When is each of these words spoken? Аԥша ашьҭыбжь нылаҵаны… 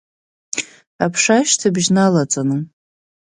Аԥша 1.03 1.35
ашьҭыбжь 1.41 1.89
нылаҵаны… 1.95 2.57